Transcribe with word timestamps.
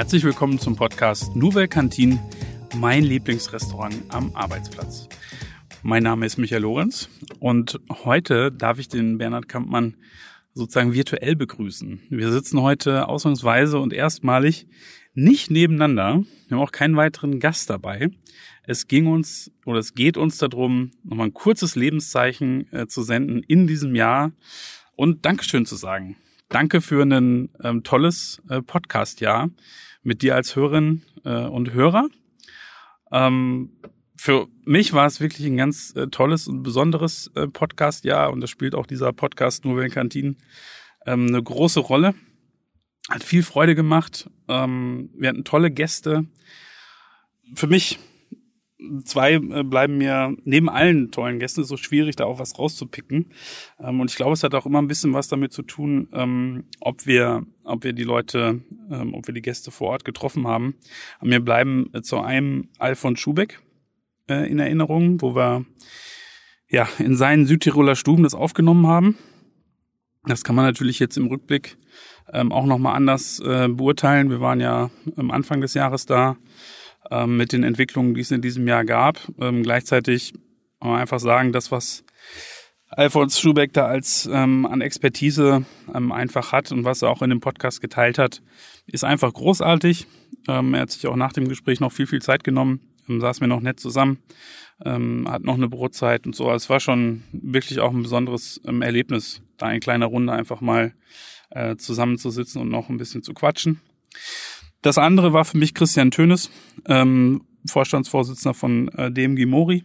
Herzlich 0.00 0.24
willkommen 0.24 0.58
zum 0.58 0.76
Podcast 0.76 1.36
Nouvelle 1.36 1.68
Cantine, 1.68 2.18
mein 2.74 3.02
Lieblingsrestaurant 3.04 3.94
am 4.08 4.34
Arbeitsplatz. 4.34 5.10
Mein 5.82 6.04
Name 6.04 6.24
ist 6.24 6.38
Michael 6.38 6.62
Lorenz 6.62 7.10
und 7.38 7.78
heute 8.04 8.50
darf 8.50 8.78
ich 8.78 8.88
den 8.88 9.18
Bernhard 9.18 9.46
Kampmann 9.46 9.98
sozusagen 10.54 10.94
virtuell 10.94 11.36
begrüßen. 11.36 12.00
Wir 12.08 12.32
sitzen 12.32 12.62
heute 12.62 13.08
ausnahmsweise 13.08 13.78
und 13.78 13.92
erstmalig 13.92 14.66
nicht 15.12 15.50
nebeneinander. 15.50 16.24
Wir 16.48 16.56
haben 16.56 16.64
auch 16.64 16.72
keinen 16.72 16.96
weiteren 16.96 17.38
Gast 17.38 17.68
dabei. 17.68 18.08
Es 18.62 18.88
ging 18.88 19.06
uns 19.06 19.52
oder 19.66 19.80
es 19.80 19.92
geht 19.92 20.16
uns 20.16 20.38
darum, 20.38 20.92
nochmal 21.04 21.26
ein 21.26 21.34
kurzes 21.34 21.76
Lebenszeichen 21.76 22.72
äh, 22.72 22.86
zu 22.86 23.02
senden 23.02 23.42
in 23.42 23.66
diesem 23.66 23.94
Jahr 23.94 24.32
und 24.96 25.26
Dankeschön 25.26 25.66
zu 25.66 25.76
sagen. 25.76 26.16
Danke 26.50 26.80
für 26.80 27.04
ein 27.04 27.48
ähm, 27.62 27.84
tolles 27.84 28.42
äh, 28.48 28.60
Podcast-Jahr 28.60 29.50
mit 30.02 30.20
dir 30.20 30.34
als 30.34 30.56
Hörerin 30.56 31.02
äh, 31.24 31.44
und 31.44 31.72
Hörer. 31.72 32.08
Ähm, 33.12 33.70
für 34.16 34.48
mich 34.64 34.92
war 34.92 35.06
es 35.06 35.20
wirklich 35.20 35.46
ein 35.46 35.56
ganz 35.56 35.94
äh, 35.94 36.08
tolles 36.08 36.48
und 36.48 36.64
besonderes 36.64 37.30
äh, 37.36 37.46
Podcast-Jahr 37.46 38.32
und 38.32 38.40
das 38.40 38.50
spielt 38.50 38.74
auch 38.74 38.86
dieser 38.86 39.12
Podcast 39.12 39.64
Nouvelle 39.64 39.90
Kantine 39.90 40.34
ähm, 41.06 41.28
eine 41.28 41.40
große 41.40 41.78
Rolle. 41.78 42.16
Hat 43.08 43.22
viel 43.22 43.44
Freude 43.44 43.76
gemacht. 43.76 44.28
Ähm, 44.48 45.10
wir 45.14 45.28
hatten 45.28 45.44
tolle 45.44 45.70
Gäste. 45.70 46.26
Für 47.54 47.68
mich 47.68 48.00
zwei 49.04 49.34
äh, 49.34 49.62
bleiben 49.64 49.98
mir 49.98 50.36
neben 50.44 50.68
allen 50.68 51.10
tollen 51.10 51.38
Gästen 51.38 51.64
so 51.64 51.76
schwierig, 51.76 52.16
da 52.16 52.24
auch 52.24 52.38
was 52.38 52.58
rauszupicken. 52.58 53.26
Ähm, 53.78 54.00
und 54.00 54.10
ich 54.10 54.16
glaube, 54.16 54.32
es 54.32 54.42
hat 54.42 54.54
auch 54.54 54.66
immer 54.66 54.80
ein 54.80 54.88
bisschen 54.88 55.12
was 55.12 55.28
damit 55.28 55.52
zu 55.52 55.62
tun, 55.62 56.08
ähm, 56.12 56.64
ob 56.80 57.06
wir, 57.06 57.44
ob 57.64 57.84
wir 57.84 57.92
die 57.92 58.04
Leute, 58.04 58.60
ähm, 58.90 59.14
ob 59.14 59.26
wir 59.26 59.34
die 59.34 59.42
Gäste 59.42 59.70
vor 59.70 59.88
Ort 59.88 60.04
getroffen 60.04 60.46
haben. 60.46 60.74
Mir 61.20 61.40
bleiben 61.40 61.90
zu 62.02 62.20
einem 62.20 62.68
Alfons 62.78 63.20
Schubeck 63.20 63.60
äh, 64.28 64.50
in 64.50 64.58
Erinnerung, 64.58 65.20
wo 65.20 65.34
wir 65.34 65.64
ja 66.68 66.88
in 66.98 67.16
seinen 67.16 67.46
Südtiroler 67.46 67.96
Stuben 67.96 68.22
das 68.22 68.34
aufgenommen 68.34 68.86
haben. 68.86 69.18
Das 70.24 70.44
kann 70.44 70.54
man 70.54 70.66
natürlich 70.66 70.98
jetzt 70.98 71.16
im 71.16 71.26
Rückblick 71.26 71.76
ähm, 72.32 72.52
auch 72.52 72.66
nochmal 72.66 72.94
anders 72.94 73.40
äh, 73.40 73.68
beurteilen. 73.68 74.30
Wir 74.30 74.40
waren 74.40 74.60
ja 74.60 74.90
am 75.16 75.30
Anfang 75.30 75.60
des 75.60 75.74
Jahres 75.74 76.06
da 76.06 76.36
ähm, 77.10 77.36
mit 77.36 77.52
den 77.52 77.64
Entwicklungen, 77.64 78.14
die 78.14 78.20
es 78.20 78.30
in 78.30 78.42
diesem 78.42 78.66
Jahr 78.66 78.84
gab. 78.84 79.20
Ähm, 79.40 79.62
gleichzeitig 79.62 80.32
kann 80.80 80.90
man 80.90 81.00
einfach 81.00 81.20
sagen, 81.20 81.52
das, 81.52 81.70
was 81.70 82.04
Alfons 82.88 83.38
Schubeck 83.38 83.72
da 83.72 83.86
als 83.86 84.28
ähm, 84.32 84.66
an 84.66 84.80
Expertise 84.80 85.64
ähm, 85.94 86.10
einfach 86.10 86.52
hat 86.52 86.72
und 86.72 86.84
was 86.84 87.02
er 87.02 87.10
auch 87.10 87.22
in 87.22 87.30
dem 87.30 87.40
Podcast 87.40 87.80
geteilt 87.80 88.18
hat, 88.18 88.42
ist 88.86 89.04
einfach 89.04 89.32
großartig. 89.32 90.06
Ähm, 90.48 90.74
er 90.74 90.80
hat 90.82 90.90
sich 90.90 91.06
auch 91.06 91.16
nach 91.16 91.32
dem 91.32 91.48
Gespräch 91.48 91.78
noch 91.78 91.92
viel, 91.92 92.08
viel 92.08 92.20
Zeit 92.20 92.42
genommen, 92.42 92.80
ähm, 93.08 93.20
saß 93.20 93.40
mir 93.40 93.46
noch 93.46 93.60
nett 93.60 93.78
zusammen, 93.78 94.18
ähm, 94.84 95.26
hat 95.30 95.44
noch 95.44 95.54
eine 95.54 95.68
Brotzeit 95.68 96.26
und 96.26 96.34
so. 96.34 96.48
Also 96.48 96.64
es 96.64 96.70
war 96.70 96.80
schon 96.80 97.22
wirklich 97.32 97.78
auch 97.78 97.92
ein 97.92 98.02
besonderes 98.02 98.60
ähm, 98.66 98.82
Erlebnis, 98.82 99.40
da 99.56 99.70
in 99.70 99.80
kleiner 99.80 100.06
Runde 100.06 100.32
einfach 100.32 100.60
mal 100.60 100.92
äh, 101.50 101.76
zusammenzusitzen 101.76 102.60
und 102.60 102.70
noch 102.70 102.88
ein 102.88 102.96
bisschen 102.96 103.22
zu 103.22 103.34
quatschen. 103.34 103.80
Das 104.82 104.98
andere 104.98 105.32
war 105.32 105.44
für 105.44 105.58
mich 105.58 105.74
Christian 105.74 106.10
Tönes, 106.10 106.50
ähm, 106.86 107.42
Vorstandsvorsitzender 107.66 108.54
von 108.54 108.88
äh, 108.88 109.10
DMG 109.10 109.46
Mori. 109.46 109.84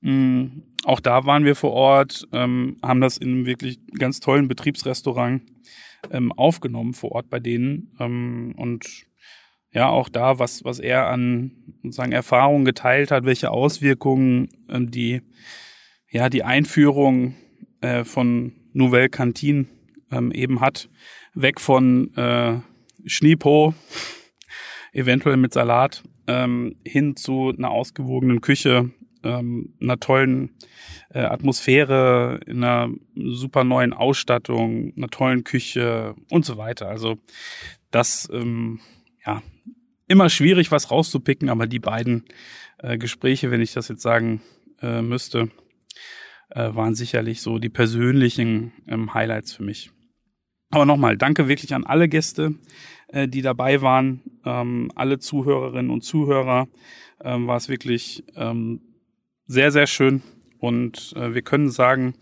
Mhm. 0.00 0.64
Auch 0.84 1.00
da 1.00 1.24
waren 1.26 1.44
wir 1.44 1.54
vor 1.54 1.72
Ort, 1.72 2.26
ähm, 2.32 2.76
haben 2.82 3.00
das 3.00 3.18
in 3.18 3.28
einem 3.28 3.46
wirklich 3.46 3.80
ganz 3.98 4.20
tollen 4.20 4.48
Betriebsrestaurant 4.48 5.42
ähm, 6.10 6.32
aufgenommen 6.32 6.94
vor 6.94 7.12
Ort 7.12 7.30
bei 7.30 7.40
denen. 7.40 7.92
Ähm, 7.98 8.54
und 8.56 9.06
ja, 9.72 9.88
auch 9.88 10.08
da, 10.08 10.38
was, 10.38 10.64
was 10.64 10.78
er 10.78 11.08
an 11.08 11.52
sozusagen 11.82 12.12
Erfahrungen 12.12 12.64
geteilt 12.64 13.10
hat, 13.10 13.24
welche 13.24 13.50
Auswirkungen 13.50 14.48
ähm, 14.68 14.90
die, 14.90 15.22
ja, 16.10 16.28
die 16.28 16.42
Einführung 16.42 17.34
äh, 17.80 18.04
von 18.04 18.52
Nouvelle 18.72 19.10
Cantine 19.10 19.66
ähm, 20.10 20.32
eben 20.32 20.60
hat. 20.60 20.88
Weg 21.34 21.60
von 21.60 22.14
äh, 22.16 22.60
Schniepo, 23.04 23.74
eventuell 24.92 25.36
mit 25.36 25.52
Salat, 25.52 26.02
ähm, 26.26 26.76
hin 26.84 27.16
zu 27.16 27.52
einer 27.56 27.70
ausgewogenen 27.70 28.40
Küche, 28.40 28.90
ähm, 29.22 29.74
einer 29.80 29.98
tollen 29.98 30.56
äh, 31.10 31.20
Atmosphäre, 31.20 32.40
in 32.46 32.62
einer 32.62 32.92
super 33.14 33.64
neuen 33.64 33.92
Ausstattung, 33.92 34.92
einer 34.96 35.08
tollen 35.08 35.44
Küche 35.44 36.14
und 36.30 36.44
so 36.44 36.56
weiter. 36.56 36.88
Also 36.88 37.18
das, 37.90 38.28
ähm, 38.32 38.80
ja, 39.24 39.42
immer 40.06 40.30
schwierig, 40.30 40.70
was 40.70 40.90
rauszupicken, 40.90 41.48
aber 41.48 41.66
die 41.66 41.78
beiden 41.78 42.24
äh, 42.78 42.98
Gespräche, 42.98 43.50
wenn 43.50 43.60
ich 43.60 43.72
das 43.72 43.88
jetzt 43.88 44.02
sagen 44.02 44.42
äh, 44.80 45.02
müsste, 45.02 45.50
äh, 46.50 46.74
waren 46.74 46.94
sicherlich 46.94 47.42
so 47.42 47.58
die 47.58 47.68
persönlichen 47.68 48.72
ähm, 48.86 49.12
Highlights 49.14 49.52
für 49.52 49.62
mich. 49.62 49.90
Aber 50.70 50.84
nochmal, 50.84 51.16
danke 51.16 51.48
wirklich 51.48 51.74
an 51.74 51.84
alle 51.84 52.08
Gäste, 52.08 52.54
äh, 53.08 53.26
die 53.26 53.42
dabei 53.42 53.80
waren, 53.80 54.22
ähm, 54.44 54.90
alle 54.94 55.18
Zuhörerinnen 55.18 55.90
und 55.90 56.02
Zuhörer. 56.02 56.68
Ähm, 57.22 57.46
war 57.46 57.56
es 57.56 57.68
wirklich 57.68 58.22
ähm, 58.36 58.80
sehr, 59.46 59.72
sehr 59.72 59.86
schön. 59.86 60.22
Und 60.58 61.14
äh, 61.16 61.34
wir 61.34 61.42
können 61.42 61.70
sagen, 61.70 62.14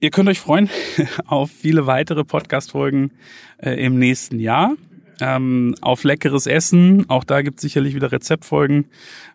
ihr 0.00 0.10
könnt 0.10 0.28
euch 0.28 0.40
freuen 0.40 0.70
auf 1.26 1.50
viele 1.50 1.86
weitere 1.86 2.24
Podcast-Folgen 2.24 3.12
äh, 3.58 3.72
im 3.84 3.98
nächsten 3.98 4.40
Jahr. 4.40 4.74
Ähm, 5.20 5.74
auf 5.80 6.04
leckeres 6.04 6.46
Essen. 6.46 7.10
Auch 7.10 7.24
da 7.24 7.42
gibt 7.42 7.58
es 7.58 7.62
sicherlich 7.62 7.94
wieder 7.94 8.12
Rezeptfolgen. 8.12 8.86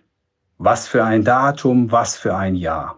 Was 0.57 0.87
für 0.87 1.03
ein 1.03 1.23
Datum, 1.23 1.91
was 1.91 2.17
für 2.17 2.35
ein 2.35 2.55
Jahr. 2.55 2.97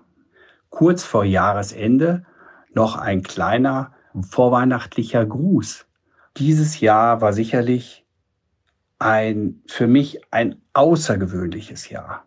Kurz 0.70 1.04
vor 1.04 1.26
Jahresende 1.26 2.26
noch 2.74 2.96
ein 2.96 3.24
kleiner 3.24 3.92
vorweihnachtlicher 4.30 5.26
Gruß. 5.26 5.86
Dieses 6.38 6.80
Jahr 6.80 7.20
war 7.22 7.34
sicherlich 7.34 8.06
ein, 9.00 9.62
für 9.68 9.88
mich 9.88 10.22
ein 10.32 10.62
außergewöhnliches 10.74 11.90
Jahr. 11.90 12.26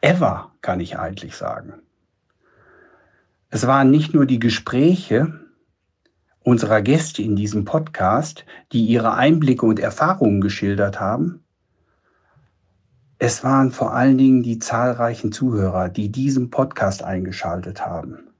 Ever, 0.00 0.52
kann 0.60 0.80
ich 0.80 0.98
eigentlich 0.98 1.36
sagen. 1.36 1.74
Es 3.50 3.66
waren 3.66 3.90
nicht 3.90 4.12
nur 4.12 4.26
die 4.26 4.40
Gespräche 4.40 5.40
unserer 6.40 6.82
Gäste 6.82 7.22
in 7.22 7.36
diesem 7.36 7.64
Podcast, 7.64 8.44
die 8.72 8.84
ihre 8.86 9.14
Einblicke 9.14 9.64
und 9.64 9.78
Erfahrungen 9.78 10.40
geschildert 10.40 10.98
haben. 10.98 11.44
Es 13.18 13.44
waren 13.44 13.70
vor 13.70 13.94
allen 13.94 14.18
Dingen 14.18 14.42
die 14.42 14.58
zahlreichen 14.58 15.30
Zuhörer, 15.30 15.88
die 15.88 16.10
diesen 16.10 16.50
Podcast 16.50 17.04
eingeschaltet 17.04 17.86
haben. 17.86 18.30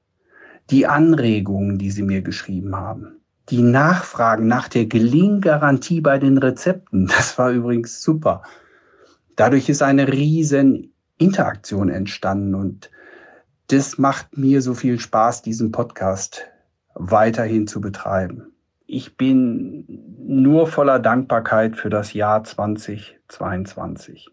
Die 0.71 0.89
Anregungen, 0.89 1.79
die 1.79 1.93
sie 1.93 2.03
mir 2.03 2.23
geschrieben 2.23 2.75
haben 2.75 3.22
die 3.49 3.63
Nachfragen 3.63 4.47
nach 4.47 4.69
der 4.69 4.87
Gelinggarantie 4.87 6.01
bei 6.01 6.19
den 6.19 6.39
Rezepten, 6.39 7.07
das 7.07 7.39
war 7.39 7.51
übrigens 7.51 8.03
super. 8.03 8.43
Dadurch 9.37 9.69
ist 9.69 9.83
eine 9.83 10.13
riesen 10.13 10.93
Interaktion 11.19 11.89
entstanden 11.89 12.55
und 12.55 12.91
das 13.69 13.99
macht 13.99 14.37
mir 14.37 14.61
so 14.61 14.75
viel 14.75 14.99
Spaß, 15.01 15.43
diesen 15.43 15.73
Podcast 15.73 16.47
weiterhin 16.95 17.67
zu 17.67 17.81
betreiben. 17.81 18.53
Ich 18.87 19.17
bin 19.17 19.85
nur 20.19 20.67
voller 20.67 20.99
Dankbarkeit 20.99 21.77
für 21.77 21.89
das 21.89 22.13
Jahr 22.13 22.45
2022. 22.45 24.29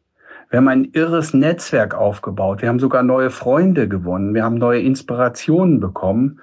Wir 0.50 0.58
haben 0.58 0.68
ein 0.68 0.90
irres 0.94 1.34
Netzwerk 1.34 1.94
aufgebaut. 1.94 2.62
Wir 2.62 2.70
haben 2.70 2.80
sogar 2.80 3.04
neue 3.04 3.30
Freunde 3.30 3.88
gewonnen. 3.88 4.34
Wir 4.34 4.44
haben 4.44 4.56
neue 4.56 4.82
Inspirationen 4.82 5.80
bekommen. 5.80 6.42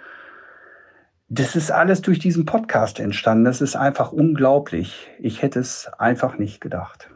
Das 1.28 1.56
ist 1.56 1.72
alles 1.72 2.02
durch 2.02 2.20
diesen 2.20 2.44
Podcast 2.44 3.00
entstanden. 3.00 3.46
Das 3.46 3.60
ist 3.60 3.74
einfach 3.74 4.12
unglaublich. 4.12 5.08
Ich 5.18 5.42
hätte 5.42 5.58
es 5.58 5.88
einfach 5.98 6.38
nicht 6.38 6.60
gedacht. 6.60 7.10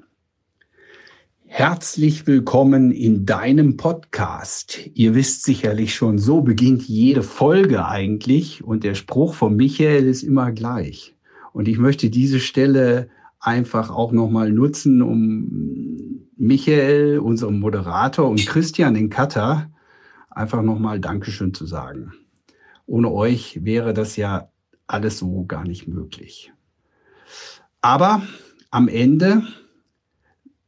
Herzlich 1.47 2.27
willkommen 2.27 2.91
in 2.91 3.25
deinem 3.25 3.77
Podcast. 3.77 4.81
Ihr 4.95 5.15
wisst 5.15 5.45
sicherlich 5.45 5.95
schon, 5.95 6.19
so 6.19 6.41
beginnt 6.41 6.83
jede 6.83 7.23
Folge 7.23 7.87
eigentlich 7.87 8.65
und 8.65 8.83
der 8.83 8.95
Spruch 8.95 9.35
von 9.35 9.55
Michael 9.55 10.09
ist 10.09 10.25
immer 10.25 10.51
gleich. 10.51 11.15
Und 11.53 11.69
ich 11.69 11.79
möchte 11.79 12.11
diese 12.11 12.41
Stelle 12.41 13.11
einfach 13.39 13.91
auch 13.91 14.11
nochmal 14.11 14.51
nutzen, 14.51 15.03
um 15.03 16.27
Michael, 16.37 17.21
unserem 17.21 17.61
Moderator 17.61 18.29
und 18.29 18.45
Christian 18.45 18.97
in 18.97 19.09
Katar 19.09 19.71
einfach 20.31 20.63
nochmal 20.63 20.99
Dankeschön 20.99 21.55
zu 21.55 21.65
sagen. 21.65 22.13
Ohne 22.91 23.13
euch 23.13 23.65
wäre 23.65 23.95
das 23.95 24.17
ja 24.17 24.51
alles 24.89 25.19
so 25.19 25.45
gar 25.45 25.63
nicht 25.63 25.87
möglich. 25.87 26.53
Aber 27.81 28.21
am 28.73 28.89
Ende 28.89 29.45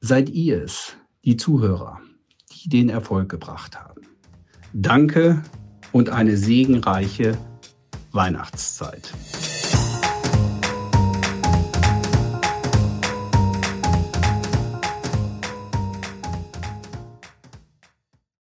seid 0.00 0.30
ihr 0.30 0.62
es, 0.62 0.96
die 1.24 1.36
Zuhörer, 1.36 1.98
die 2.52 2.68
den 2.68 2.90
Erfolg 2.90 3.28
gebracht 3.28 3.76
haben. 3.76 4.02
Danke 4.72 5.42
und 5.90 6.10
eine 6.10 6.36
segenreiche 6.36 7.36
Weihnachtszeit. 8.12 9.12